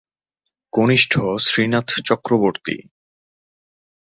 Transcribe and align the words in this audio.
কনিষ্ঠ 0.73 1.13
শ্রীনাথ 1.37 1.89
চক্রবর্তী। 2.05 2.75